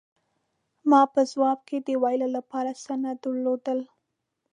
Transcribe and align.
ما 0.89 1.01
په 1.13 1.21
ځواب 1.31 1.59
کې 1.67 1.77
د 1.87 1.89
ویلو 2.03 2.27
له 2.35 2.41
پاره 2.49 2.73
څه 2.83 2.93
نه 3.03 3.11
درلودل. 3.23 3.79